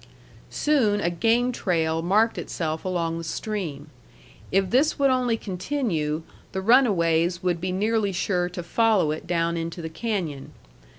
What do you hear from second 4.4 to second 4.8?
If